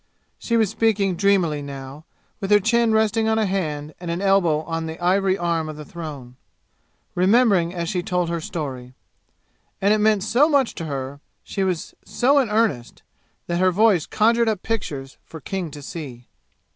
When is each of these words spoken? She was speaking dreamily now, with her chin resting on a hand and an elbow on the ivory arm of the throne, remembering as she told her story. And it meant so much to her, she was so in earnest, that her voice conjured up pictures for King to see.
She 0.39 0.57
was 0.57 0.71
speaking 0.71 1.15
dreamily 1.15 1.61
now, 1.61 2.05
with 2.39 2.49
her 2.49 2.59
chin 2.59 2.91
resting 2.91 3.27
on 3.27 3.37
a 3.37 3.45
hand 3.45 3.93
and 3.99 4.09
an 4.09 4.19
elbow 4.19 4.63
on 4.63 4.87
the 4.87 4.99
ivory 4.99 5.37
arm 5.37 5.69
of 5.69 5.77
the 5.77 5.85
throne, 5.85 6.37
remembering 7.13 7.71
as 7.71 7.87
she 7.87 8.01
told 8.01 8.27
her 8.27 8.41
story. 8.41 8.95
And 9.79 9.93
it 9.93 9.99
meant 9.99 10.23
so 10.23 10.49
much 10.49 10.73
to 10.73 10.85
her, 10.85 11.19
she 11.43 11.63
was 11.63 11.93
so 12.03 12.39
in 12.39 12.49
earnest, 12.49 13.03
that 13.45 13.59
her 13.59 13.69
voice 13.69 14.07
conjured 14.07 14.49
up 14.49 14.63
pictures 14.63 15.19
for 15.23 15.39
King 15.39 15.69
to 15.69 15.83
see. 15.83 16.25